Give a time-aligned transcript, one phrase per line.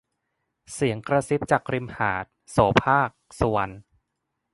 [0.73, 3.09] เสียงกระซิบจากริมหาด- โสภาค
[3.39, 3.73] สุวรรณ